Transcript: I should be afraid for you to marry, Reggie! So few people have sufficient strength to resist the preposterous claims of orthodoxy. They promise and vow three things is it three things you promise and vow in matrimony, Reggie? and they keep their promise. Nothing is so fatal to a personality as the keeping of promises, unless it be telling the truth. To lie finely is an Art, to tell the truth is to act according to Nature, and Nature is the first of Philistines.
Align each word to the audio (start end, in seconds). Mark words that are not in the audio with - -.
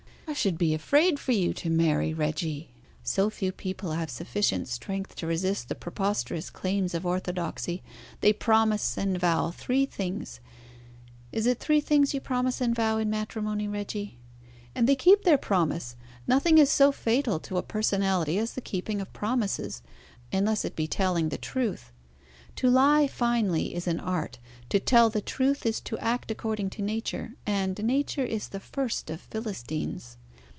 I 0.27 0.33
should 0.33 0.57
be 0.57 0.73
afraid 0.73 1.19
for 1.19 1.33
you 1.33 1.53
to 1.55 1.69
marry, 1.69 2.13
Reggie! 2.13 2.69
So 3.03 3.29
few 3.29 3.51
people 3.51 3.91
have 3.91 4.09
sufficient 4.09 4.69
strength 4.69 5.13
to 5.17 5.27
resist 5.27 5.67
the 5.67 5.75
preposterous 5.75 6.49
claims 6.49 6.93
of 6.93 7.05
orthodoxy. 7.05 7.83
They 8.21 8.31
promise 8.31 8.97
and 8.97 9.17
vow 9.19 9.51
three 9.51 9.85
things 9.85 10.39
is 11.33 11.45
it 11.47 11.59
three 11.59 11.81
things 11.81 12.13
you 12.13 12.21
promise 12.21 12.61
and 12.61 12.73
vow 12.73 12.97
in 12.97 13.09
matrimony, 13.09 13.67
Reggie? 13.67 14.19
and 14.73 14.87
they 14.87 14.95
keep 14.95 15.23
their 15.25 15.37
promise. 15.37 15.97
Nothing 16.25 16.57
is 16.59 16.69
so 16.69 16.93
fatal 16.93 17.37
to 17.41 17.57
a 17.57 17.61
personality 17.61 18.37
as 18.39 18.53
the 18.53 18.61
keeping 18.61 19.01
of 19.01 19.11
promises, 19.11 19.81
unless 20.31 20.63
it 20.63 20.77
be 20.77 20.87
telling 20.87 21.27
the 21.27 21.37
truth. 21.37 21.91
To 22.57 22.69
lie 22.69 23.05
finely 23.07 23.75
is 23.75 23.85
an 23.87 23.99
Art, 23.99 24.39
to 24.69 24.79
tell 24.79 25.09
the 25.09 25.21
truth 25.21 25.65
is 25.65 25.81
to 25.81 25.97
act 25.97 26.31
according 26.31 26.69
to 26.71 26.81
Nature, 26.81 27.33
and 27.45 27.77
Nature 27.83 28.25
is 28.25 28.47
the 28.49 28.59
first 28.61 29.09
of 29.09 29.19
Philistines. 29.19 30.17